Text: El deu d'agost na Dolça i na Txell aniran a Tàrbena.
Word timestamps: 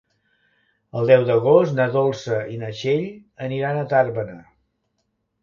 El 1.01 1.11
deu 1.11 1.25
d'agost 1.27 1.75
na 1.81 1.87
Dolça 1.97 2.39
i 2.55 2.59
na 2.63 2.71
Txell 2.79 3.05
aniran 3.49 3.79
a 3.83 3.87
Tàrbena. 3.95 4.41